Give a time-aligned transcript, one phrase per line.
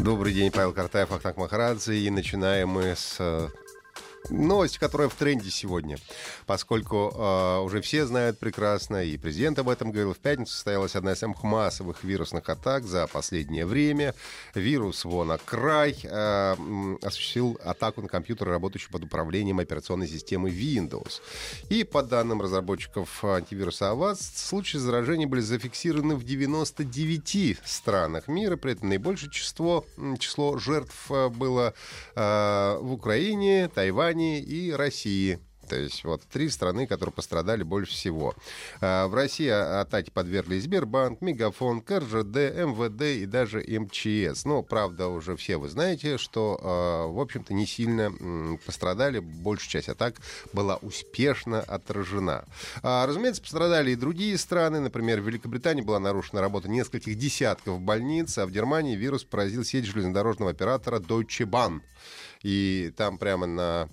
[0.00, 1.98] Добрый день, Павел Картаев, Ахтанг Махарадзе.
[1.98, 3.48] И начинаем мы с э,
[4.30, 5.98] новость, которая в тренде сегодня,
[6.46, 11.12] поскольку э, уже все знают прекрасно, и президент об этом говорил, в пятницу состоялась одна
[11.12, 14.14] из самых массовых вирусных атак за последнее время.
[14.54, 21.20] Вирус WannaCry э, осуществил атаку на компьютер, работающий под управлением операционной системы Windows.
[21.68, 28.72] И по данным разработчиков антивируса Avast, случаи заражения были зафиксированы в 99 странах мира, при
[28.72, 29.84] этом наибольшее число,
[30.18, 31.74] число жертв э, было
[32.14, 35.38] э, в Украине, Тайване, Германии и России.
[35.68, 38.34] То есть вот три страны, которые пострадали больше всего.
[38.80, 44.46] А, в России атаке подвергли Сбербанк, Мегафон, КРЖД, МВД и даже МЧС.
[44.46, 49.18] Но, правда, уже все вы знаете, что, а, в общем-то, не сильно пострадали.
[49.18, 50.14] Большая часть атак
[50.54, 52.46] была успешно отражена.
[52.82, 54.80] А, разумеется, пострадали и другие страны.
[54.80, 59.84] Например, в Великобритании была нарушена работа нескольких десятков больниц, а в Германии вирус поразил сеть
[59.84, 61.82] железнодорожного оператора Deutsche Bahn.
[62.42, 63.88] И там прямо на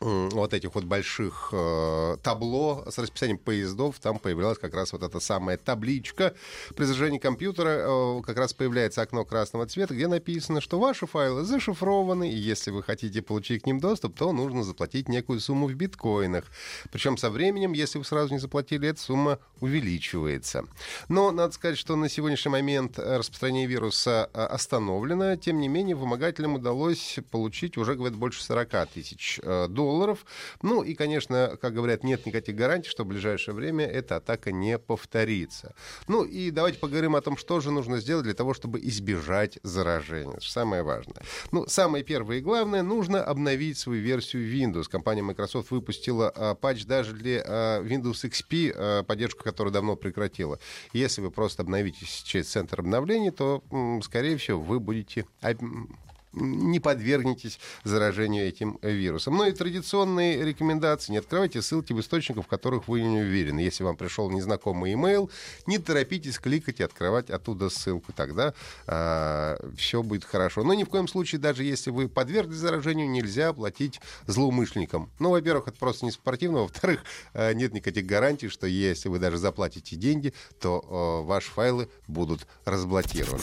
[0.00, 5.20] вот этих вот больших э, табло с расписанием поездов, там появлялась как раз вот эта
[5.20, 6.34] самая табличка.
[6.74, 11.44] При зажжении компьютера э, как раз появляется окно красного цвета, где написано, что ваши файлы
[11.44, 15.74] зашифрованы, и если вы хотите получить к ним доступ, то нужно заплатить некую сумму в
[15.74, 16.44] биткоинах.
[16.90, 20.64] Причем со временем, если вы сразу не заплатили, эта сумма увеличивается.
[21.08, 25.36] Но надо сказать, что на сегодняшний момент распространение вируса э, остановлено.
[25.36, 30.24] Тем не менее, вымогателям удалось получить уже, говорят, больше 40 тысяч э, долларов долларов.
[30.62, 34.78] Ну и, конечно, как говорят, нет никаких гарантий, что в ближайшее время эта атака не
[34.78, 35.74] повторится.
[36.08, 40.36] Ну и давайте поговорим о том, что же нужно сделать для того, чтобы избежать заражения.
[40.36, 41.22] Это самое важное.
[41.52, 44.88] Ну, самое первое и главное, нужно обновить свою версию Windows.
[44.88, 50.58] Компания Microsoft выпустила а, патч даже для а, Windows XP, а, поддержку которой давно прекратила.
[50.92, 53.62] Если вы просто обновитесь через центр обновлений, то,
[54.02, 55.26] скорее всего, вы будете
[56.32, 59.36] не подвергнетесь заражению этим вирусом.
[59.36, 61.12] Ну и традиционные рекомендации.
[61.12, 63.60] Не открывайте ссылки в источниках, в которых вы не уверены.
[63.60, 65.30] Если вам пришел незнакомый email,
[65.66, 68.12] не торопитесь кликать и открывать оттуда ссылку.
[68.12, 68.52] Тогда э,
[68.86, 70.62] а, все будет хорошо.
[70.62, 75.10] Но ни в коем случае, даже если вы подверглись заражению, нельзя платить злоумышленникам.
[75.18, 76.60] Ну, во-первых, это просто не спортивно.
[76.60, 77.02] Во-вторых,
[77.34, 82.46] э, нет никаких гарантий, что если вы даже заплатите деньги, то э, ваши файлы будут
[82.64, 83.42] разблокированы.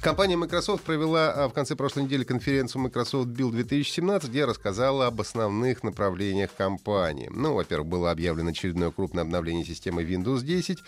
[0.00, 5.20] Компания Microsoft провела а, в конце прошлой недели конференцию Microsoft Build 2017, где рассказала об
[5.20, 7.28] основных направлениях компании.
[7.30, 10.78] Ну, во-первых, было объявлено очередное крупное обновление системы Windows 10,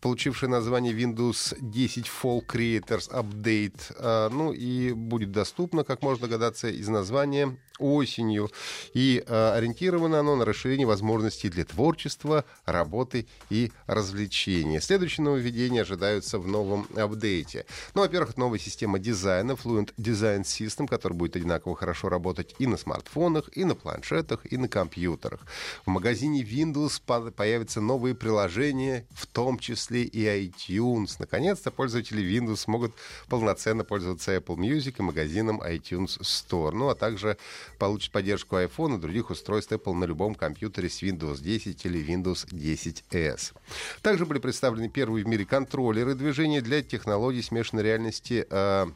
[0.00, 3.80] получившее название Windows 10 Fall Creators Update.
[3.98, 8.50] А, ну и будет доступно, как можно догадаться из названия, осенью.
[8.94, 14.80] И э, ориентировано оно на расширение возможностей для творчества, работы и развлечения.
[14.80, 17.66] Следующие нововведения ожидаются в новом апдейте.
[17.94, 22.76] Ну, во-первых, новая система дизайна Fluent Design System, которая будет одинаково хорошо работать и на
[22.76, 25.40] смартфонах, и на планшетах, и на компьютерах.
[25.84, 27.00] В магазине Windows
[27.32, 31.16] появятся новые приложения, в том числе и iTunes.
[31.18, 32.94] Наконец-то пользователи Windows смогут
[33.28, 36.72] полноценно пользоваться Apple Music и магазином iTunes Store.
[36.72, 37.36] Ну, а также
[37.78, 42.46] получит поддержку iPhone и других устройств Apple на любом компьютере с Windows 10 или Windows
[42.48, 43.54] 10S.
[44.02, 48.86] Также были представлены первые в мире контроллеры движения для технологий смешанной реальности э,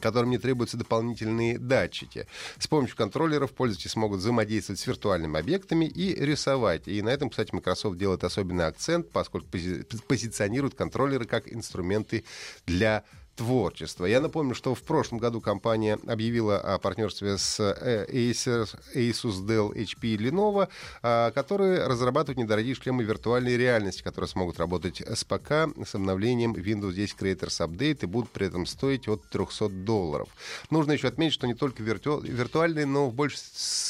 [0.00, 2.26] которым не требуются дополнительные датчики.
[2.58, 6.88] С помощью контроллеров пользователи смогут взаимодействовать с виртуальными объектами и рисовать.
[6.88, 12.24] И на этом, кстати, Microsoft делает особенный акцент, поскольку пози позиционирует контроллеры как инструменты
[12.66, 13.04] для
[13.36, 14.04] творчества.
[14.06, 19.72] Я напомню, что в прошлом году компания объявила о партнерстве с э, Acer, Asus, Dell,
[19.74, 20.68] HP и Lenovo,
[21.02, 26.92] а, которые разрабатывают недорогие шлемы виртуальной реальности, которые смогут работать с ПК с обновлением Windows
[26.92, 30.28] 10 Creators Update и будут при этом стоить от 300 долларов.
[30.70, 32.20] Нужно еще отметить, что не только вирту...
[32.20, 33.36] виртуальные, но в, больш...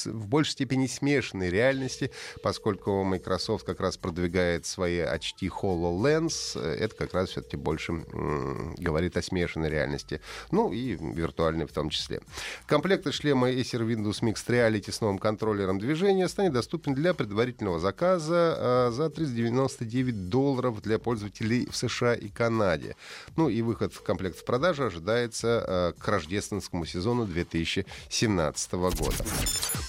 [0.04, 2.10] в большей степени смешанные реальности,
[2.42, 9.16] поскольку Microsoft как раз продвигает свои HT HoloLens, это как раз все-таки больше м- говорит
[9.16, 10.20] о смешанной реальности,
[10.50, 12.20] ну и виртуальной в том числе.
[12.66, 18.54] Комплекты шлема Acer Windows Mixed Reality с новым контроллером движения станет доступен для предварительного заказа
[18.58, 22.94] а, за 399 долларов для пользователей в США и Канаде.
[23.36, 29.24] Ну и выход в комплект в продажу ожидается а, к рождественскому сезону 2017 года.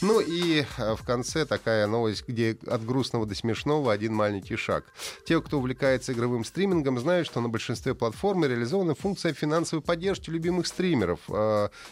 [0.02, 4.86] Ну и а, в конце такая новость, где от грустного до смешного один маленький шаг.
[5.26, 10.68] Те, кто увлекается игровым стримингом, знают, что на большинстве платформ реализована функция финансовой поддержки любимых
[10.68, 11.20] стримеров.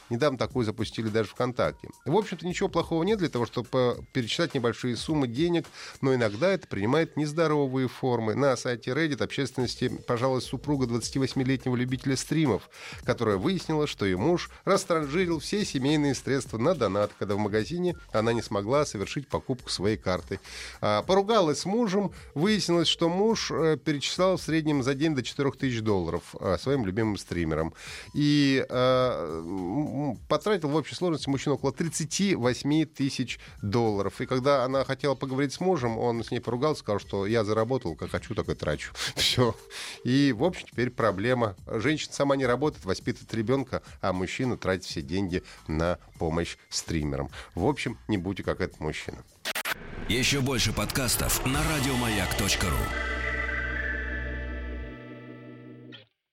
[0.10, 1.90] Недавно такую запустили даже ВКонтакте.
[2.06, 5.66] В общем-то, ничего плохого нет для того, чтобы перечислять небольшие суммы денег,
[6.02, 8.36] но иногда это принимает нездоровые формы.
[8.36, 12.70] На сайте Reddit общественности, пожалуй, супруга 28-летнего любителя стримов,
[13.04, 18.34] которая выяснила, что ее муж растранжирил все семейные средства на донат, когда в магазине она
[18.34, 20.40] не смогла совершить покупку своей карты.
[20.82, 25.82] А, поругалась с мужем, выяснилось, что муж э, перечислял в среднем за день до 4000
[25.82, 27.31] долларов а, своим любимым стримерам.
[28.14, 34.20] И а, потратил в общей сложности мужчина около 38 тысяч долларов.
[34.22, 37.96] И когда она хотела поговорить с мужем, он с ней поругался, сказал, что я заработал,
[37.96, 38.94] как хочу, так и трачу.
[39.16, 39.56] Все.
[40.04, 41.56] И, в общем, теперь проблема.
[41.68, 47.30] Женщина сама не работает, воспитывает ребенка, а мужчина тратит все деньги на помощь стримерам.
[47.56, 49.24] В общем, не будьте как этот мужчина.
[50.10, 53.21] Еще больше подкастов на радиомаяк.ру